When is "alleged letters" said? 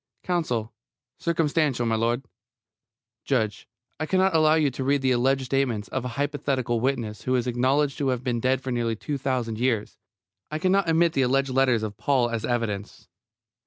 11.21-11.83